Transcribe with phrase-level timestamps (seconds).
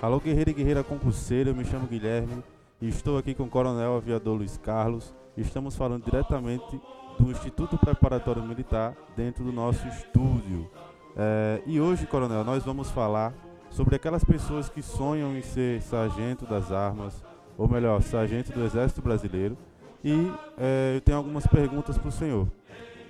[0.00, 2.40] Alô, guerreiro e guerreira concurseira, eu me chamo Guilherme
[2.80, 5.12] e estou aqui com o Coronel Aviador Luiz Carlos.
[5.36, 6.80] Estamos falando diretamente
[7.18, 10.70] do Instituto Preparatório Militar dentro do nosso estúdio.
[11.16, 13.34] É, e hoje, Coronel, nós vamos falar
[13.70, 17.20] sobre aquelas pessoas que sonham em ser sargento das armas,
[17.56, 19.58] ou melhor, sargento do Exército Brasileiro.
[20.04, 22.46] E é, eu tenho algumas perguntas para o senhor.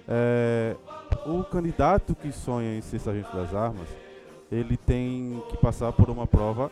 [0.08, 0.74] É,
[1.26, 3.88] o candidato que sonha em ser sargento das armas,
[4.50, 6.70] ele tem que passar por uma prova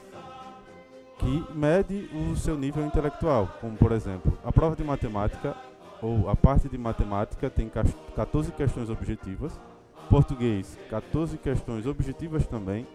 [1.19, 5.57] que mede o seu nível intelectual, como por exemplo, a prova de matemática
[6.03, 7.71] ou a parte de matemática tem
[8.15, 9.59] 14 questões objetivas,
[10.11, 12.87] português 14 questões objetivas também,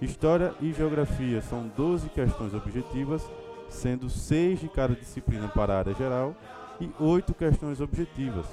[0.00, 3.28] história e geografia são 12 questões objetivas,
[3.68, 6.34] sendo 6 de cada disciplina para a área geral
[6.80, 8.46] e 8 questões objetivas.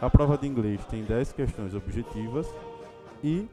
[0.00, 2.46] A prova de inglês tem 10 questões objetivas
[3.22, 3.48] e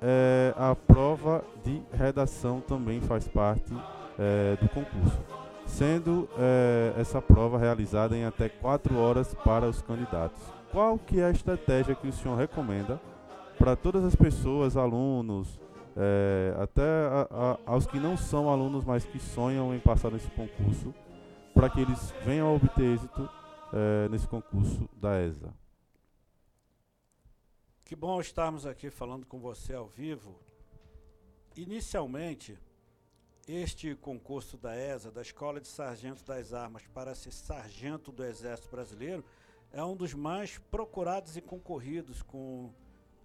[0.00, 3.72] é, a prova de redação também faz parte
[4.18, 5.18] é, do concurso,
[5.66, 10.40] sendo é, essa prova realizada em até 4 horas para os candidatos.
[10.70, 13.00] Qual que é a estratégia que o senhor recomenda
[13.58, 15.58] para todas as pessoas, alunos,
[15.96, 20.30] é, até a, a, aos que não são alunos, mas que sonham em passar nesse
[20.30, 20.94] concurso,
[21.52, 23.28] para que eles venham a obter êxito
[23.72, 25.57] é, nesse concurso da ESA?
[27.88, 30.38] Que bom estarmos aqui falando com você ao vivo.
[31.56, 32.58] Inicialmente,
[33.48, 38.68] este concurso da ESA, da Escola de Sargentos das Armas, para ser sargento do Exército
[38.68, 39.24] Brasileiro,
[39.72, 42.70] é um dos mais procurados e concorridos, com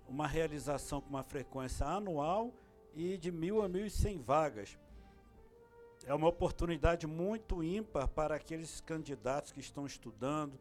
[0.07, 2.53] uma realização com uma frequência anual
[2.95, 4.79] e de mil a mil e cem vagas.
[6.05, 10.57] É uma oportunidade muito ímpar para aqueles candidatos que estão estudando,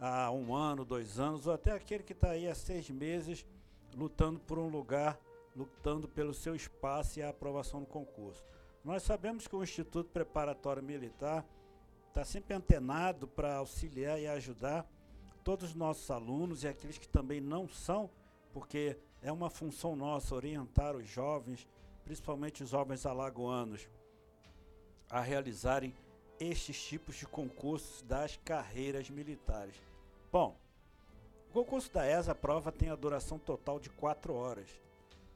[0.00, 3.44] há um ano, dois anos, ou até aquele que está aí há seis meses
[3.94, 5.20] lutando por um lugar,
[5.54, 8.42] lutando pelo seu espaço e a aprovação do concurso.
[8.82, 11.44] Nós sabemos que o Instituto Preparatório Militar
[12.08, 14.88] está sempre antenado para auxiliar e ajudar
[15.44, 18.10] todos os nossos alunos e aqueles que também não são,
[18.52, 21.68] porque é uma função nossa orientar os jovens,
[22.04, 23.86] principalmente os jovens alagoanos,
[25.10, 25.94] a realizarem
[26.38, 29.89] estes tipos de concursos das carreiras militares.
[30.32, 30.56] Bom,
[31.50, 34.68] o concurso da ESA, a prova tem a duração total de 4 horas.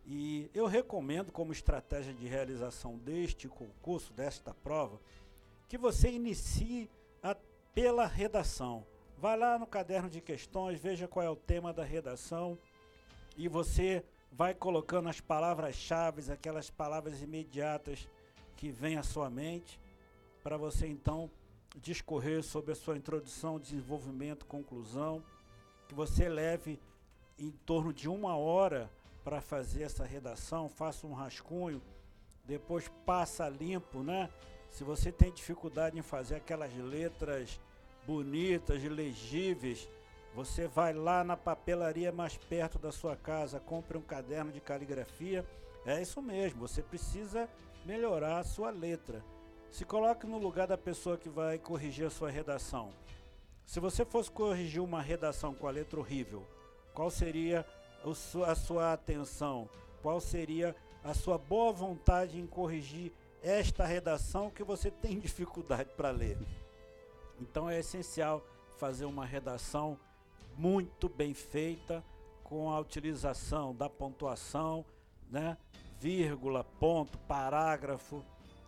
[0.07, 5.01] E eu recomendo, como estratégia de realização deste concurso, desta prova,
[5.69, 6.89] que você inicie
[7.23, 7.37] a,
[7.75, 8.87] pela redação.
[9.19, 12.57] Vá lá no caderno de questões, veja qual é o tema da redação
[13.37, 18.09] e você vai colocando as palavras-chave, aquelas palavras imediatas
[18.57, 19.81] que vêm à sua mente,
[20.43, 21.31] para você então
[21.75, 25.23] discorrer sobre a sua introdução, desenvolvimento, conclusão,
[25.89, 26.81] que você leve
[27.39, 28.91] em torno de uma hora
[29.25, 31.83] para fazer essa redação, faça um rascunho,
[32.45, 34.31] depois passa limpo, né?
[34.71, 37.61] Se você tem dificuldade em fazer aquelas letras
[38.07, 39.89] bonitas, legíveis,
[40.35, 45.47] você vai lá na papelaria mais perto da sua casa, compre um caderno de caligrafia.
[45.87, 47.49] É isso mesmo, você precisa
[47.87, 49.25] melhorar a sua letra.
[49.75, 52.91] Se coloque no lugar da pessoa que vai corrigir a sua redação.
[53.67, 56.47] Se você fosse corrigir uma redação com a letra horrível,
[56.95, 57.67] qual seria
[58.47, 59.69] a sua atenção?
[60.01, 63.11] Qual seria a sua boa vontade em corrigir
[63.43, 66.39] esta redação que você tem dificuldade para ler?
[67.41, 68.47] Então é essencial
[68.79, 69.99] fazer uma redação
[70.57, 72.01] muito bem feita,
[72.45, 74.85] com a utilização da pontuação,
[75.29, 75.59] né?
[75.99, 78.25] vírgula, ponto, parágrafo,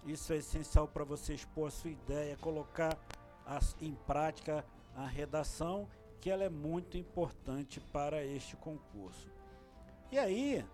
[0.06, 2.96] isso é essencial para você expor a sua ideia, colocar
[3.44, 5.88] as, em prática a redação,
[6.20, 9.30] que ela é muito importante para este concurso.
[10.10, 10.64] E aí,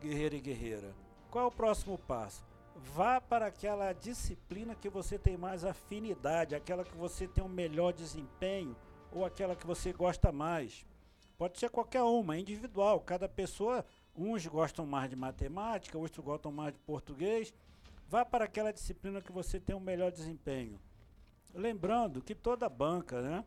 [0.00, 0.94] guerreiro e guerreira,
[1.30, 2.44] qual é o próximo passo?
[2.76, 7.92] Vá para aquela disciplina que você tem mais afinidade, aquela que você tem um melhor
[7.92, 8.76] desempenho
[9.10, 10.84] ou aquela que você gosta mais.
[11.38, 13.00] Pode ser qualquer uma, é individual.
[13.00, 13.84] Cada pessoa,
[14.16, 17.52] uns gostam mais de matemática, outros gostam mais de português.
[18.08, 20.80] Vá para aquela disciplina que você tem um melhor desempenho.
[21.52, 23.44] Lembrando que toda banca, né,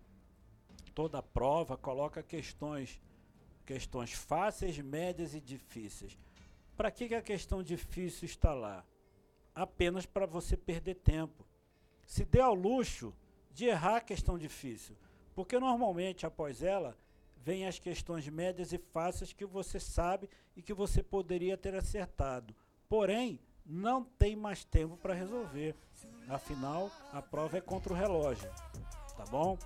[0.93, 3.01] toda prova coloca questões,
[3.65, 6.17] questões fáceis, médias e difíceis.
[6.75, 8.85] Para que, que a questão difícil está lá?
[9.53, 11.45] Apenas para você perder tempo.
[12.05, 13.13] Se dê ao luxo
[13.51, 14.95] de errar a questão difícil,
[15.33, 16.95] porque normalmente após ela
[17.35, 22.55] vem as questões médias e fáceis que você sabe e que você poderia ter acertado.
[22.87, 25.75] Porém, não tem mais tempo para resolver.
[26.29, 28.49] Afinal, a prova é contra o relógio.
[29.15, 29.57] Tá bom?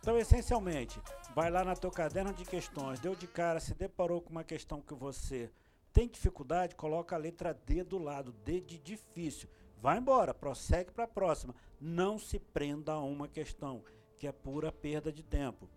[0.00, 1.00] Então, essencialmente,
[1.34, 4.80] vai lá na teu caderno de questões, deu de cara, se deparou com uma questão
[4.80, 5.50] que você
[5.92, 9.48] tem dificuldade, coloca a letra D do lado, D de difícil.
[9.80, 11.54] vai embora, prossegue para a próxima.
[11.80, 13.82] Não se prenda a uma questão,
[14.16, 15.68] que é pura perda de tempo.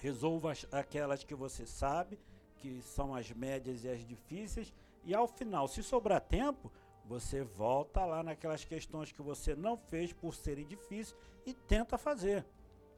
[0.00, 2.18] Resolva aquelas que você sabe,
[2.56, 4.72] que são as médias e as difíceis,
[5.04, 6.72] e ao final, se sobrar tempo,
[7.06, 12.44] você volta lá naquelas questões que você não fez por serem difíceis e tenta fazer.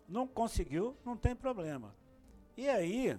[0.09, 1.95] Não conseguiu, não tem problema.
[2.57, 3.19] E aí,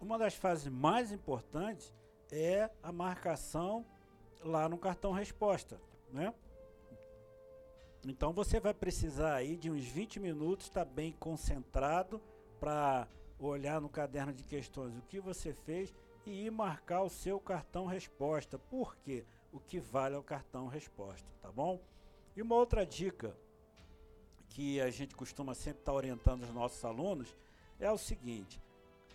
[0.00, 1.94] uma das fases mais importantes
[2.30, 3.86] é a marcação
[4.42, 5.80] lá no cartão resposta,
[6.12, 6.34] né?
[8.04, 12.20] Então você vai precisar aí de uns 20 minutos, estar tá bem concentrado
[12.60, 13.08] para
[13.38, 15.94] olhar no caderno de questões o que você fez
[16.24, 18.58] e ir marcar o seu cartão resposta.
[18.58, 19.24] Por quê?
[19.56, 21.80] O que vale é o cartão resposta, tá bom?
[22.36, 23.34] E uma outra dica
[24.50, 27.34] que a gente costuma sempre estar tá orientando os nossos alunos
[27.80, 28.60] é o seguinte: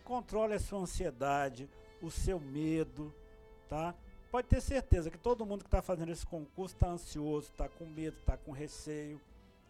[0.03, 1.69] controle a sua ansiedade,
[2.01, 3.13] o seu medo,
[3.69, 3.93] tá?
[4.31, 7.85] Pode ter certeza que todo mundo que está fazendo esse concurso está ansioso, está com
[7.85, 9.21] medo, está com receio,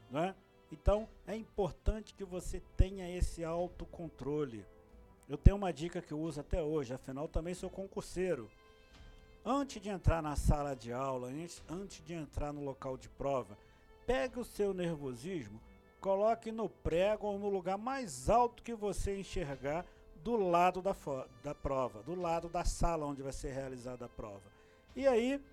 [0.09, 0.33] né?
[0.71, 4.65] Então é importante que você tenha esse autocontrole.
[5.27, 8.50] Eu tenho uma dica que eu uso até hoje, afinal também sou concurseiro.
[9.44, 11.30] Antes de entrar na sala de aula,
[11.68, 13.58] antes de entrar no local de prova,
[14.06, 15.60] pegue o seu nervosismo,
[16.00, 19.84] coloque no prego ou no lugar mais alto que você enxergar
[20.24, 20.96] do lado da,
[21.44, 24.44] da prova, do lado da sala onde vai ser realizada a prova.
[24.96, 25.44] E aí,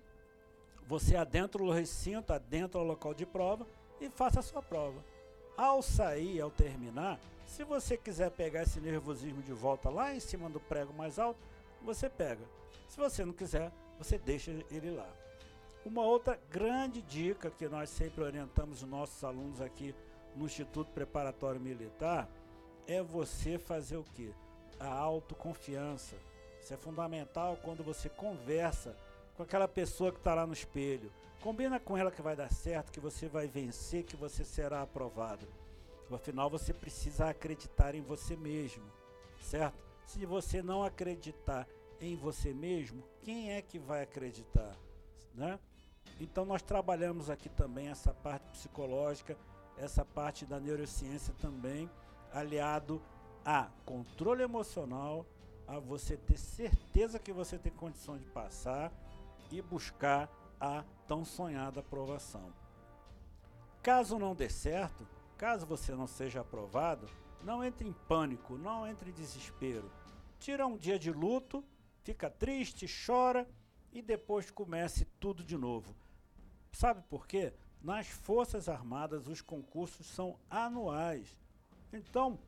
[0.87, 3.65] você adentra o recinto, adentra o local de prova
[3.99, 5.03] e faça a sua prova.
[5.57, 10.47] Ao sair, ao terminar, se você quiser pegar esse nervosismo de volta lá em cima
[10.47, 11.39] do prego mais alto,
[11.81, 12.58] você pega.
[12.87, 15.09] Se você não quiser, você deixa ele lá.
[15.85, 19.95] Uma outra grande dica que nós sempre orientamos os nossos alunos aqui
[20.35, 22.29] no Instituto Preparatório Militar
[22.87, 24.33] é você fazer o que?
[24.79, 26.15] A autoconfiança.
[26.61, 28.95] Isso é fundamental quando você conversa
[29.35, 31.11] com aquela pessoa que está lá no espelho.
[31.41, 35.47] Combina com ela que vai dar certo, que você vai vencer, que você será aprovado.
[36.11, 38.83] Afinal, você precisa acreditar em você mesmo,
[39.39, 39.77] certo?
[40.05, 41.67] Se você não acreditar
[42.01, 44.75] em você mesmo, quem é que vai acreditar,
[45.33, 45.59] né?
[46.19, 49.37] Então nós trabalhamos aqui também essa parte psicológica,
[49.77, 51.89] essa parte da neurociência também,
[52.33, 53.01] aliado
[53.45, 55.25] a controle emocional,
[55.67, 58.91] a você ter certeza que você tem condição de passar
[59.51, 60.29] e buscar
[60.59, 62.51] a tão sonhada aprovação.
[63.81, 65.07] Caso não dê certo,
[65.37, 67.07] caso você não seja aprovado,
[67.43, 69.89] não entre em pânico, não entre em desespero.
[70.37, 71.63] Tira um dia de luto,
[72.09, 73.47] fica triste, chora
[73.93, 75.95] e depois comece tudo de novo.
[76.71, 77.53] Sabe por quê?
[77.83, 81.37] Nas Forças Armadas os concursos são anuais.
[81.93, 82.39] Então,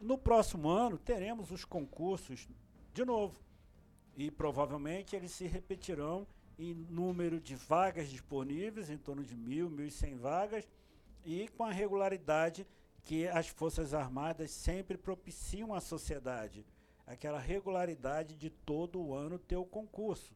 [0.00, 2.48] no próximo ano teremos os concursos
[2.94, 3.38] de novo.
[4.16, 6.26] E provavelmente eles se repetirão
[6.58, 10.66] em número de vagas disponíveis, em torno de mil, mil e cem vagas,
[11.22, 12.66] e com a regularidade
[13.02, 16.64] que as Forças Armadas sempre propiciam à sociedade.
[17.06, 20.34] Aquela regularidade de todo o ano ter o concurso.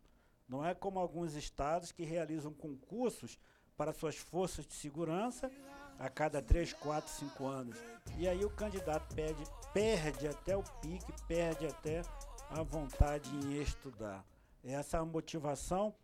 [0.49, 3.39] Não é como alguns estados que realizam concursos
[3.77, 5.51] para suas forças de segurança
[5.99, 7.79] a cada 3, 4, 5 anos.
[8.19, 12.03] E aí o candidato perde, perde até o pique, perde até
[12.51, 14.25] a vontade em estudar.
[14.63, 15.95] Essa motivação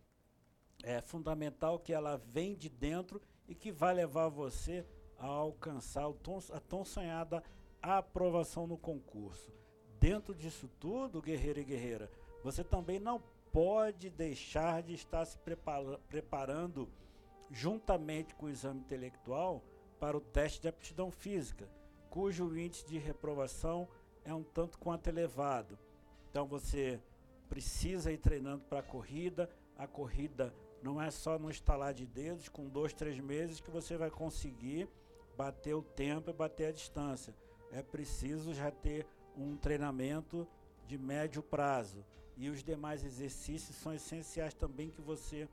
[0.82, 4.84] é fundamental que ela vem de dentro e que vai levar você
[5.18, 6.04] a alcançar
[6.52, 7.42] a tão sonhada
[7.80, 9.52] aprovação no concurso.
[10.02, 12.10] Dentro disso tudo, guerreiro e guerreira,
[12.42, 16.88] você também não pode deixar de estar se prepara preparando
[17.52, 19.62] juntamente com o exame intelectual
[20.00, 21.70] para o teste de aptidão física,
[22.10, 23.86] cujo índice de reprovação
[24.24, 25.78] é um tanto quanto elevado.
[26.28, 27.00] Então você
[27.48, 29.48] precisa ir treinando para a corrida.
[29.78, 33.96] A corrida não é só no estalar de dedos, com dois, três meses que você
[33.96, 34.88] vai conseguir
[35.36, 37.32] bater o tempo e bater a distância.
[37.70, 40.46] É preciso já ter um treinamento
[40.86, 42.04] de médio prazo.
[42.36, 45.48] E os demais exercícios são essenciais também que você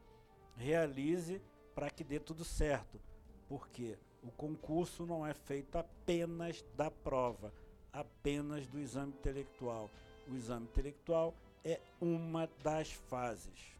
[0.55, 1.41] realize
[1.75, 2.99] para que dê tudo certo.
[3.47, 7.53] Porque o concurso não é feito apenas da prova,
[7.91, 9.89] apenas do exame intelectual.
[10.27, 11.33] O exame intelectual
[11.63, 13.77] é uma das fases.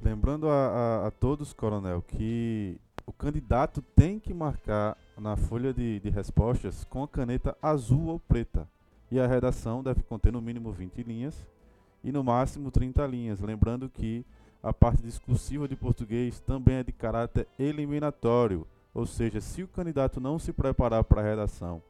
[0.00, 6.00] Lembrando a, a, a todos, coronel, que o candidato tem que marcar na folha de,
[6.00, 8.68] de respostas com a caneta azul ou preta.
[9.10, 11.46] E a redação deve conter no mínimo 20 linhas
[12.02, 13.40] e no máximo 30 linhas.
[13.40, 14.24] Lembrando que
[14.62, 20.20] a parte discursiva de português também é de caráter eliminatório, ou seja, se o candidato
[20.20, 21.82] não se preparar para a redação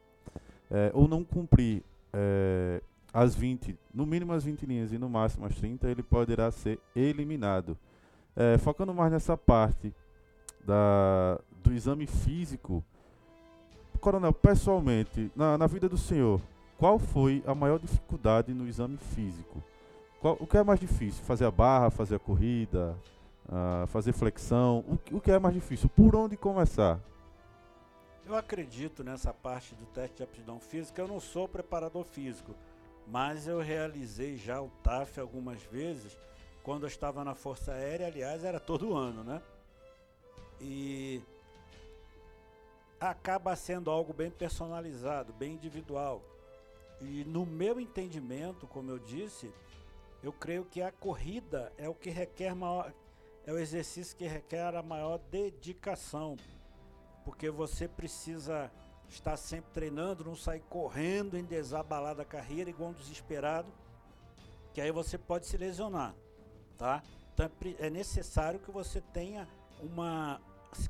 [0.70, 5.46] é, ou não cumprir é, as 20, no mínimo as 20 linhas e no máximo
[5.46, 7.78] as 30, ele poderá ser eliminado.
[8.36, 9.94] é, focando mais nessa parte
[10.66, 12.82] da, do exame físico,
[14.04, 16.38] Coronel, pessoalmente, na, na vida do senhor,
[16.76, 19.64] qual foi a maior dificuldade no exame físico?
[20.20, 21.24] Qual, o que é mais difícil?
[21.24, 22.94] Fazer a barra, fazer a corrida,
[23.48, 24.84] uh, fazer flexão?
[24.86, 25.88] O, o que é mais difícil?
[25.88, 27.00] Por onde começar?
[28.26, 31.00] Eu acredito nessa parte do teste de aptidão física.
[31.00, 32.54] Eu não sou preparador físico,
[33.06, 36.14] mas eu realizei já o TAF algumas vezes
[36.62, 38.08] quando eu estava na Força Aérea.
[38.08, 39.40] Aliás, era todo ano, né?
[40.60, 41.22] E
[43.10, 46.22] acaba sendo algo bem personalizado, bem individual.
[47.00, 49.52] E no meu entendimento, como eu disse,
[50.22, 52.92] eu creio que a corrida é o que requer maior,
[53.46, 56.36] é o exercício que requer a maior dedicação,
[57.24, 58.70] porque você precisa
[59.08, 63.70] estar sempre treinando, não sair correndo em desabalar da carreira igual um desesperado,
[64.72, 66.14] que aí você pode se lesionar,
[66.78, 67.02] tá?
[67.32, 69.46] Então é, é necessário que você tenha
[69.80, 70.40] uma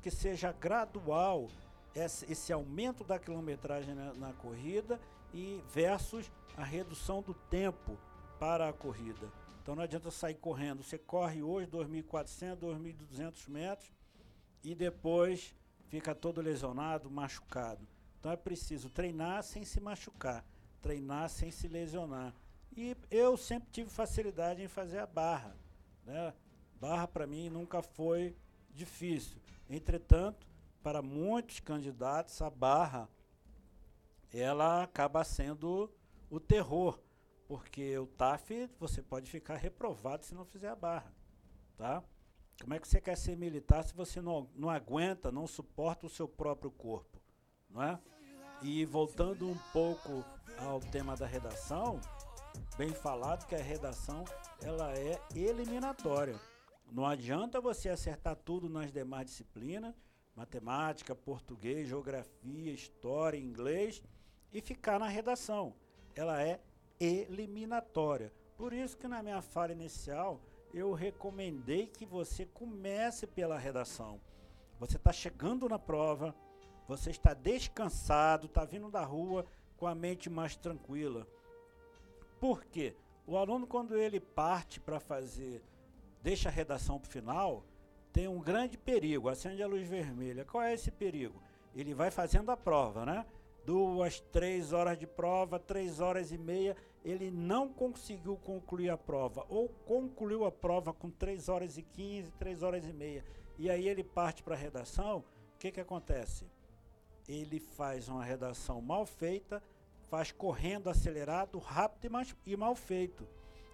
[0.00, 1.49] que seja gradual
[1.94, 5.00] esse aumento da quilometragem na, na corrida
[5.32, 7.98] e versus a redução do tempo
[8.38, 9.30] para a corrida.
[9.62, 10.82] Então não adianta sair correndo.
[10.82, 13.92] Você corre hoje 2.400, 2.200 metros
[14.62, 15.54] e depois
[15.88, 17.86] fica todo lesionado, machucado.
[18.18, 20.44] Então é preciso treinar sem se machucar,
[20.82, 22.34] treinar sem se lesionar.
[22.76, 25.56] E eu sempre tive facilidade em fazer a barra.
[26.04, 26.34] Né?
[26.80, 28.36] Barra para mim nunca foi
[28.74, 29.38] difícil.
[29.68, 30.46] Entretanto,
[30.84, 33.08] para muitos candidatos, a barra
[34.30, 35.90] ela acaba sendo
[36.28, 37.00] o terror,
[37.48, 41.10] porque o TAF você pode ficar reprovado se não fizer a barra,
[41.78, 42.04] tá?
[42.60, 46.10] Como é que você quer ser militar se você não, não aguenta, não suporta o
[46.10, 47.18] seu próprio corpo,
[47.70, 47.98] não é?
[48.60, 50.22] E voltando um pouco
[50.58, 51.98] ao tema da redação,
[52.76, 54.22] bem falado que a redação
[54.60, 56.38] ela é eliminatória.
[56.92, 59.94] Não adianta você acertar tudo nas demais disciplinas
[60.36, 64.02] matemática, português, geografia, história, inglês
[64.52, 65.74] e ficar na redação.
[66.14, 66.60] Ela é
[66.98, 68.32] eliminatória.
[68.56, 70.40] Por isso que na minha fala inicial
[70.72, 74.20] eu recomendei que você comece pela redação.
[74.78, 76.34] Você está chegando na prova,
[76.86, 81.26] você está descansado, está vindo da rua com a mente mais tranquila.
[82.40, 82.96] Por quê?
[83.26, 85.62] O aluno, quando ele parte para fazer,
[86.22, 87.64] deixa a redação para o final,
[88.14, 90.44] tem um grande perigo, acende a luz vermelha.
[90.44, 91.42] Qual é esse perigo?
[91.75, 93.26] Ele vai fazendo a prova, né?
[93.66, 99.44] Duas, três horas de prova, três horas e meia, ele não conseguiu concluir a prova,
[99.49, 103.25] ou concluiu a prova com três horas e quinze, três horas e meia,
[103.59, 106.47] e aí ele parte para a redação, o que, que acontece?
[107.26, 109.61] Ele faz uma redação mal feita,
[110.09, 112.06] faz correndo, acelerado, rápido
[112.47, 113.26] e, e mal feito.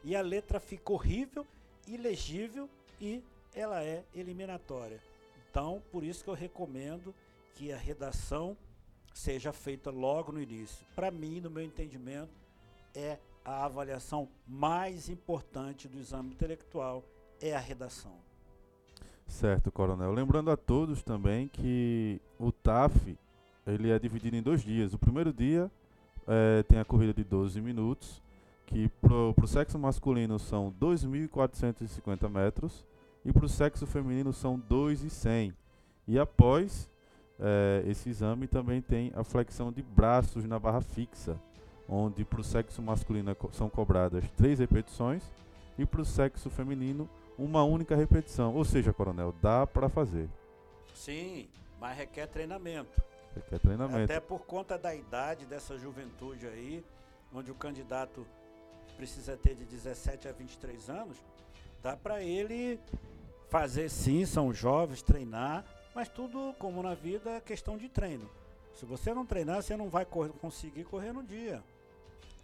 [0.03, 1.47] E a letra fica horrível,
[1.87, 2.71] ilegível
[3.01, 3.23] e
[3.55, 5.01] ela é eliminatória.
[5.51, 7.15] Então, por isso que eu recomendo
[7.55, 8.57] que a redação
[9.13, 10.87] seja feita logo no início.
[10.95, 12.33] Para mim, no meu entendimento,
[12.95, 17.05] é a avaliação mais importante do exame intelectual
[17.41, 18.13] é a redação.
[19.27, 20.13] Certo, coronel.
[20.13, 23.17] Lembrando a todos também que o TAF
[23.67, 24.93] ele é dividido em dois dias.
[24.93, 25.71] O primeiro dia
[26.27, 28.23] é, tem a corrida de 12 minutos,
[28.67, 32.85] que para o sexo masculino são 2.450 metros
[33.25, 35.55] e para o sexo feminino são 2,100.
[36.07, 36.91] E após
[37.39, 41.41] é, esse exame também tem a flexão de braços na barra fixa,
[41.89, 45.23] onde para o sexo masculino é são cobradas três repetições
[45.79, 47.09] e para o sexo feminino
[47.39, 48.55] uma única repetição.
[48.55, 50.29] Ou seja, coronel, dá para fazer.
[50.95, 51.49] Sim,
[51.81, 53.03] mas requer treinamento.
[53.35, 54.13] Requer treinamento.
[54.13, 56.85] Até por conta da idade dessa juventude aí,
[57.33, 58.27] onde o candidato
[58.97, 61.17] precisa ter de 17 a 23 anos,
[61.83, 62.79] dá para ele
[63.51, 65.65] fazer sim, são jovens, treinar,
[65.95, 68.31] mas tudo, como na vida, é questão de treino.
[68.73, 71.63] Se você não treinar, você não vai correr, conseguir correr no dia.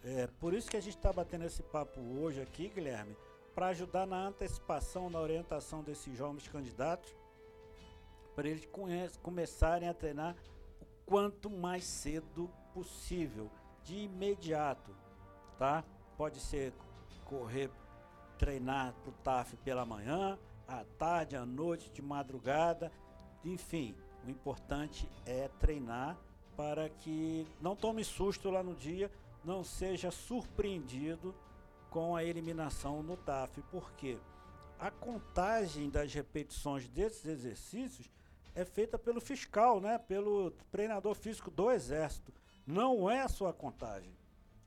[0.03, 3.15] É por isso que a gente está batendo esse papo hoje aqui, Guilherme,
[3.55, 7.15] para ajudar na antecipação, na orientação desses jovens candidatos,
[8.35, 8.67] para eles
[9.23, 10.35] começarem a treinar
[10.81, 13.49] o quanto mais cedo possível,
[13.83, 14.91] de imediato,
[15.57, 15.83] tá?
[16.17, 16.73] Pode ser
[17.25, 17.71] correr,
[18.37, 20.37] treinar para o TAF pela manhã,
[20.67, 22.91] à tarde, à noite, de madrugada,
[23.43, 23.95] enfim,
[24.25, 26.17] o importante é treinar
[26.55, 29.11] para que não tome susto lá no dia,
[29.45, 31.33] não seja surpreendido
[31.89, 34.17] com a eliminação no TAF, porque
[34.79, 38.09] a contagem das repetições desses exercícios
[38.53, 42.33] é feita pelo fiscal, né, pelo treinador físico do Exército,
[42.65, 44.11] não é a sua contagem.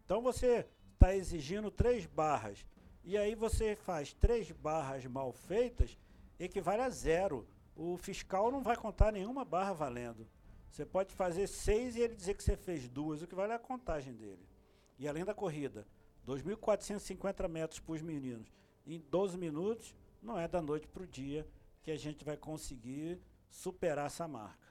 [0.04, 2.64] Então você está exigindo três barras
[3.04, 5.96] e aí você faz três barras mal feitas,
[6.38, 7.46] equivale a zero.
[7.74, 10.26] O fiscal não vai contar nenhuma barra valendo.
[10.70, 13.56] Você pode fazer seis e ele dizer que você fez duas, o que vale é
[13.56, 14.46] a contagem dele.
[14.98, 15.86] E além da corrida,
[16.26, 18.52] 2.450 metros para os meninos
[18.86, 21.46] em 12 minutos, não é da noite para o dia
[21.82, 24.68] que a gente vai conseguir superar essa marca.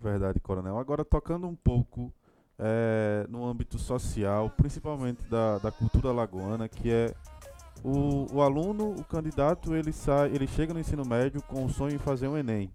[0.00, 0.78] Verdade, Coronel.
[0.78, 2.12] Agora, tocando um pouco
[2.58, 7.14] é, no âmbito social, principalmente da, da cultura lagoana, que é
[7.84, 11.92] o, o aluno, o candidato, ele, sai, ele chega no ensino médio com o sonho
[11.92, 12.70] de fazer um Enem.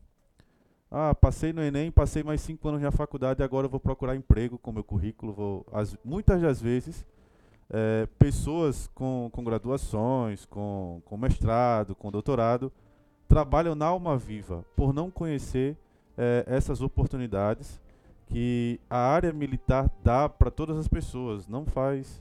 [0.89, 4.71] Ah, passei no Enem, passei mais cinco anos na faculdade agora vou procurar emprego com
[4.71, 5.33] meu currículo.
[5.33, 7.05] Vou, as, muitas das vezes,
[7.69, 12.71] é, pessoas com, com graduações, com, com mestrado, com doutorado,
[13.27, 15.75] trabalham na alma viva por não conhecer
[16.15, 17.81] é, essas oportunidades
[18.33, 21.47] que a área militar dá para todas as pessoas.
[21.47, 22.19] Não faz.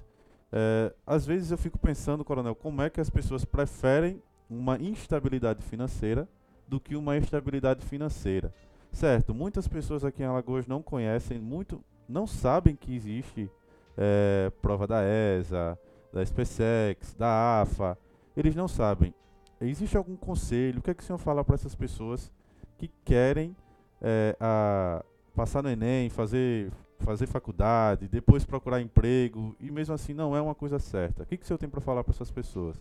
[0.52, 5.62] É, às vezes eu fico pensando, coronel, como é que as pessoas preferem uma instabilidade
[5.62, 6.28] financeira
[6.68, 8.52] do que uma estabilidade financeira.
[8.92, 13.50] Certo, muitas pessoas aqui em Alagoas não conhecem, muito, não sabem que existe
[13.96, 15.78] é, prova da ESA,
[16.12, 17.96] da SpaceX, da AFA.
[18.36, 19.14] Eles não sabem.
[19.58, 20.80] Existe algum conselho?
[20.80, 22.30] O que é que o senhor fala para essas pessoas
[22.76, 23.56] que querem
[24.02, 25.02] é, a,
[25.34, 30.54] passar no Enem, fazer, fazer faculdade, depois procurar emprego e mesmo assim não é uma
[30.54, 31.22] coisa certa?
[31.22, 32.76] O que, que o senhor tem para falar para essas pessoas?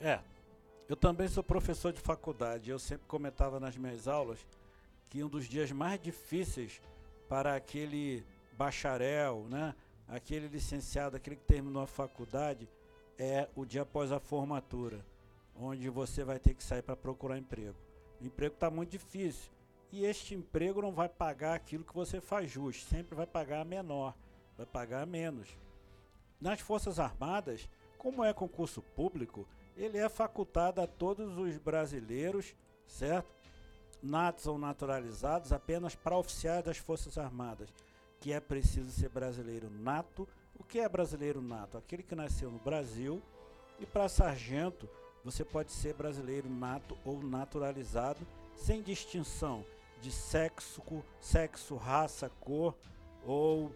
[0.00, 0.18] É,
[0.88, 2.70] eu também sou professor de faculdade.
[2.70, 4.38] Eu sempre comentava nas minhas aulas
[5.08, 6.80] que um dos dias mais difíceis
[7.28, 8.24] para aquele
[8.58, 9.74] bacharel, né,
[10.08, 12.68] aquele licenciado, aquele que terminou a faculdade,
[13.18, 15.04] é o dia após a formatura,
[15.56, 17.76] onde você vai ter que sair para procurar emprego.
[18.20, 19.50] O emprego está muito difícil.
[19.92, 24.14] E este emprego não vai pagar aquilo que você faz justo, sempre vai pagar menor,
[24.56, 25.54] vai pagar menos.
[26.40, 27.68] Nas Forças Armadas,
[27.98, 29.46] como é concurso público,
[29.76, 32.56] ele é facultado a todos os brasileiros,
[32.86, 33.30] certo?
[34.02, 37.68] Natos ou naturalizados, apenas para oficiais das Forças Armadas,
[38.18, 40.26] que é preciso ser brasileiro nato.
[40.58, 41.76] O que é brasileiro nato?
[41.76, 43.22] Aquele que nasceu no Brasil.
[43.78, 44.88] E para sargento,
[45.22, 48.26] você pode ser brasileiro nato ou naturalizado,
[48.56, 49.64] sem distinção
[50.02, 50.82] de sexo,
[51.20, 52.76] sexo, raça, cor
[53.24, 53.72] ou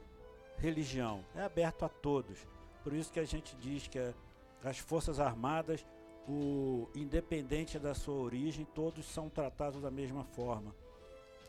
[0.58, 1.24] religião.
[1.34, 2.36] É aberto a todos.
[2.82, 4.12] Por isso que a gente diz que é
[4.64, 5.86] as Forças Armadas,
[6.28, 10.74] o independente da sua origem, todos são tratados da mesma forma.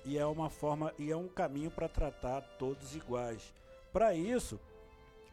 [0.05, 3.53] E é uma forma e é um caminho para tratar todos iguais.
[3.91, 4.59] Para isso,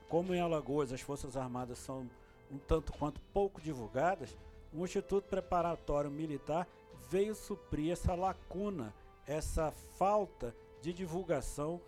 [0.08, 2.08] como em Alagoas as Forças Armadas são
[2.50, 4.34] um tanto quanto pouco divulgadas,
[4.72, 6.66] o Instituto Preparatório Militar
[7.10, 8.94] veio suprir essa lacuna,
[9.26, 11.80] essa falta de divulgação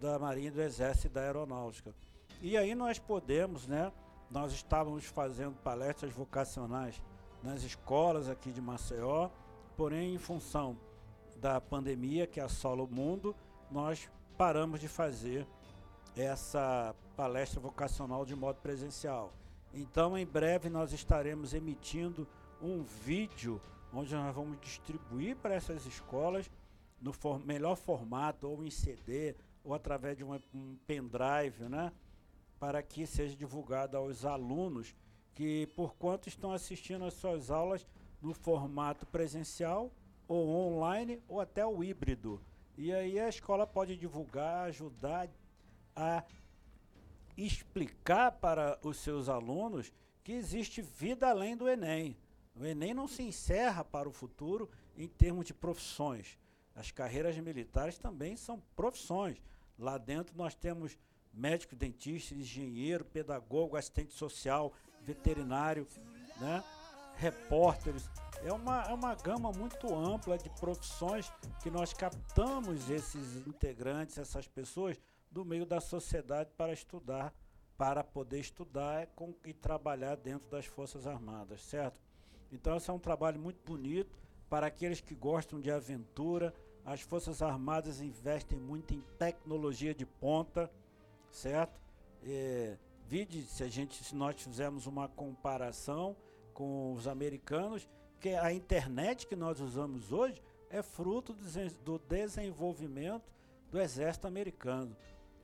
[0.00, 1.94] da Marinha, do Exército e da Aeronáutica.
[2.40, 3.92] E aí nós podemos, né,
[4.30, 7.00] nós estávamos fazendo palestras vocacionais
[7.42, 9.30] nas escolas aqui de Maceió,
[9.76, 10.76] porém, em função
[11.36, 13.34] da pandemia que assola o mundo,
[13.70, 15.46] nós paramos de fazer
[16.16, 19.32] essa palestra vocacional de modo presencial.
[19.74, 22.26] Então, em breve, nós estaremos emitindo
[22.60, 23.60] um vídeo
[23.92, 26.50] onde nós vamos distribuir para essas escolas
[27.00, 31.92] no for melhor formato, ou em CD, ou através de uma, um pendrive, né?
[32.58, 34.94] para que seja divulgado aos alunos
[35.34, 37.84] que, por quanto estão assistindo às suas aulas
[38.20, 39.90] no formato presencial
[40.28, 42.40] ou online ou até o híbrido.
[42.78, 45.28] E aí a escola pode divulgar, ajudar
[45.96, 46.22] a
[47.36, 52.16] explicar para os seus alunos que existe vida além do Enem.
[52.54, 56.38] O Enem não se encerra para o futuro em termos de profissões.
[56.74, 59.40] As carreiras militares também são profissões.
[59.78, 60.98] Lá dentro nós temos
[61.32, 65.86] médico, dentista, engenheiro, pedagogo, assistente social, veterinário,
[66.38, 66.62] né?
[67.16, 68.08] repórteres.
[68.44, 74.46] É uma, é uma gama muito ampla de profissões que nós captamos esses integrantes, essas
[74.46, 77.32] pessoas, do meio da sociedade para estudar,
[77.78, 79.08] para poder estudar
[79.44, 82.00] e trabalhar dentro das Forças Armadas, certo?
[82.52, 84.16] Então, esse é um trabalho muito bonito
[84.48, 86.54] para aqueles que gostam de aventura.
[86.84, 90.70] As Forças Armadas investem muito em tecnologia de ponta
[91.32, 91.80] certo?
[92.24, 92.76] É,
[93.08, 96.14] vide se a gente, se nós fizermos uma comparação
[96.52, 97.88] com os americanos,
[98.20, 101.34] que a internet que nós usamos hoje é fruto
[101.84, 103.32] do desenvolvimento
[103.70, 104.94] do exército americano.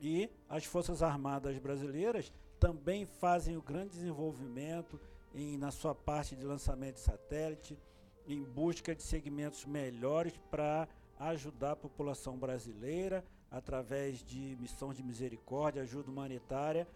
[0.00, 5.00] E as Forças Armadas brasileiras também fazem o grande desenvolvimento
[5.34, 7.78] em, na sua parte de lançamento de satélite,
[8.26, 10.88] em busca de segmentos melhores para
[11.18, 16.86] ajudar a população brasileira através de missão de misericórdia, ajuda humanitária,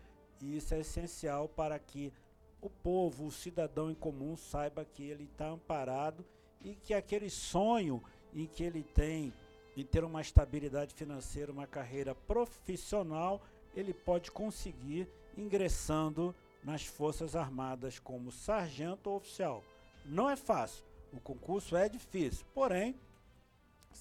[0.40, 2.12] e isso é essencial para que
[2.60, 6.24] o povo, o cidadão em comum saiba que ele está amparado
[6.60, 8.02] e que aquele sonho
[8.34, 9.32] em que ele tem
[9.76, 13.42] em ter uma estabilidade financeira, uma carreira profissional,
[13.74, 19.64] ele pode conseguir ingressando nas Forças Armadas como sargento oficial.
[20.04, 22.94] Não é fácil, o concurso é difícil, porém,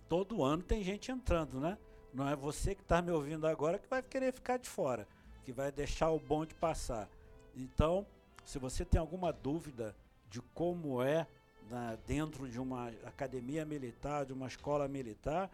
[0.07, 1.77] todo ano tem gente entrando, né?
[2.13, 5.07] Não é você que está me ouvindo agora que vai querer ficar de fora,
[5.43, 7.09] que vai deixar o bonde passar.
[7.55, 8.05] Então,
[8.45, 9.95] se você tem alguma dúvida
[10.29, 11.27] de como é
[11.69, 15.49] na, dentro de uma academia militar, de uma escola militar,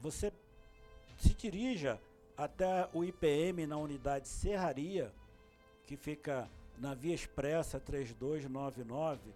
[0.00, 0.32] você
[1.18, 2.00] se dirija
[2.36, 5.12] até o IPM na unidade Serraria,
[5.86, 9.34] que fica na Via Expressa 3299,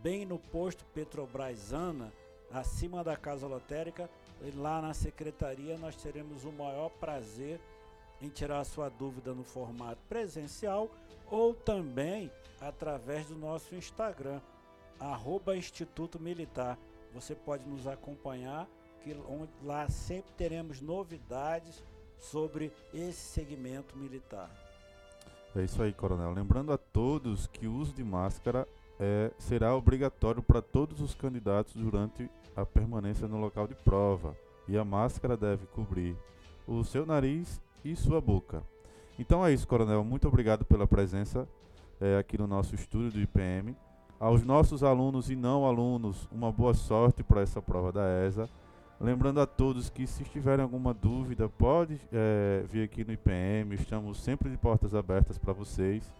[0.00, 2.12] bem no posto Petrobras Ana,
[2.50, 4.10] acima da Casa Lotérica.
[4.42, 7.58] E lá na secretaria nós teremos o maior prazer
[8.20, 10.90] em tirar a sua dúvida no formato presencial
[11.30, 14.40] ou também através do nosso Instagram,
[14.98, 16.78] arroba Instituto Militar.
[17.12, 18.68] Você pode nos acompanhar,
[19.02, 19.16] que
[19.62, 21.82] lá sempre teremos novidades
[22.18, 24.50] sobre esse segmento militar.
[25.56, 26.32] É isso aí, coronel.
[26.32, 28.68] Lembrando a todos que o uso de máscara
[29.00, 34.36] é, será obrigatório para todos os candidatos durante a permanência no local de prova.
[34.68, 36.14] E a máscara deve cobrir
[36.66, 38.62] o seu nariz e sua boca.
[39.18, 40.04] Então é isso, coronel.
[40.04, 41.48] Muito obrigado pela presença
[41.98, 43.74] é, aqui no nosso estúdio do IPM.
[44.20, 48.46] Aos nossos alunos e não alunos, uma boa sorte para essa prova da ESA.
[48.98, 54.18] Lembrando a todos que se tiverem alguma dúvida, pode é, vir aqui no IPM, estamos
[54.22, 56.10] sempre de portas abertas para vocês.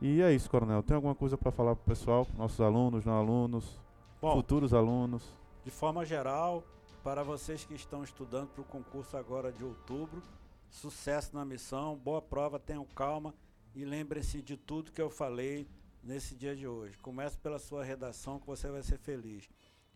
[0.00, 0.82] E é isso, Coronel.
[0.82, 3.78] Tem alguma coisa para falar para o pessoal, nossos alunos, não alunos,
[4.22, 5.22] Bom, futuros alunos?
[5.62, 6.64] De forma geral,
[7.04, 10.22] para vocês que estão estudando para o concurso agora de outubro,
[10.70, 13.34] sucesso na missão, boa prova, tenham calma
[13.74, 15.68] e lembrem-se de tudo que eu falei
[16.02, 16.96] nesse dia de hoje.
[16.98, 19.46] Comece pela sua redação que você vai ser feliz.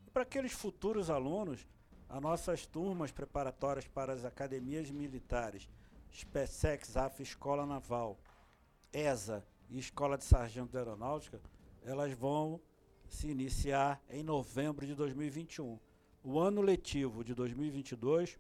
[0.07, 1.66] E para aqueles futuros alunos,
[2.12, 5.66] as nossas turmas preparatórias para as academias militares,
[6.12, 8.18] SPECEX, AF Escola Naval,
[8.92, 11.40] ESA e Escola de Sargento de Aeronáutica,
[11.83, 12.61] elas vão
[13.09, 15.81] se iniciar em novembro de 2021.
[16.22, 18.38] O ano letivo de 2022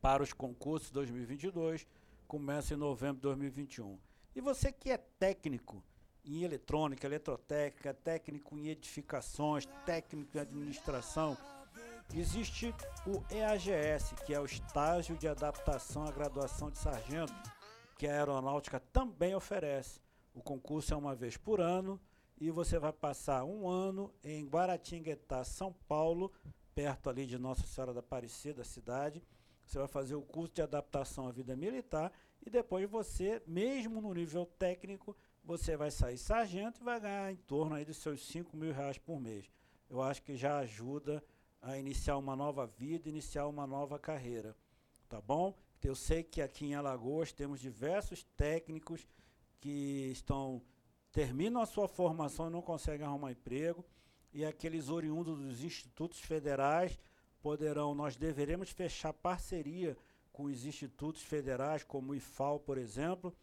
[0.00, 1.84] para os concursos 2022
[2.28, 3.98] começa em novembro de 2021.
[4.36, 5.82] E você que é técnico
[6.24, 11.36] em eletrônica, eletrotécnica, técnico em edificações, técnico em administração,
[12.14, 12.74] Existe
[13.06, 17.32] o EAGS, que é o estágio de adaptação à graduação de sargento,
[17.96, 19.98] que a aeronáutica também oferece.
[20.34, 21.98] O concurso é uma vez por ano
[22.38, 26.30] e você vai passar um ano em Guaratinguetá, São Paulo,
[26.74, 29.24] perto ali de Nossa Senhora da Aparecida, cidade.
[29.64, 32.12] Você vai fazer o curso de adaptação à vida militar
[32.44, 37.36] e depois você, mesmo no nível técnico, você vai sair sargento e vai ganhar em
[37.36, 39.50] torno aí dos seus 5 mil reais por mês.
[39.88, 41.24] Eu acho que já ajuda
[41.62, 44.56] a iniciar uma nova vida, iniciar uma nova carreira.
[45.08, 45.56] Tá bom?
[45.82, 49.06] Eu sei que aqui em Alagoas temos diversos técnicos
[49.60, 50.60] que estão
[51.12, 53.84] terminam a sua formação e não conseguem arrumar emprego,
[54.32, 56.98] e aqueles oriundos dos institutos federais
[57.42, 59.96] poderão, nós deveremos fechar parceria
[60.32, 63.34] com os institutos federais, como o IFAL, por exemplo,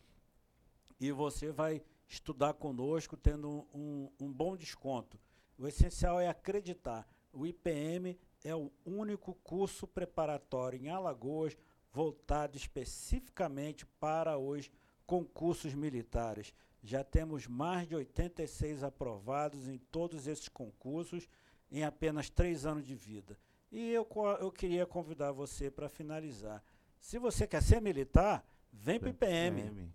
[0.99, 5.19] e você vai estudar conosco tendo um, um bom desconto.
[5.57, 7.07] O essencial é acreditar.
[7.31, 11.57] O IPM é o único curso preparatório em Alagoas
[11.91, 14.71] voltado especificamente para os
[15.05, 16.53] concursos militares.
[16.81, 21.27] Já temos mais de 86 aprovados em todos esses concursos
[21.71, 23.37] em apenas três anos de vida.
[23.71, 24.07] E eu,
[24.39, 26.63] eu queria convidar você para finalizar.
[26.99, 29.61] Se você quer ser militar, vem para o IPM.
[29.61, 29.93] IPM.